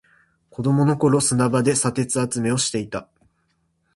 [0.49, 3.07] 子供の頃、砂場で砂鉄集めをしていた。